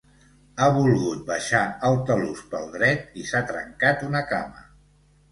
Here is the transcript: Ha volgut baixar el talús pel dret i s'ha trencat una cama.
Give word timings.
Ha 0.59 0.67
volgut 0.75 1.19
baixar 1.25 1.59
el 1.89 1.97
talús 2.07 2.41
pel 2.53 2.65
dret 2.77 3.19
i 3.25 3.27
s'ha 3.33 3.41
trencat 3.51 4.01
una 4.07 4.23
cama. 4.33 4.65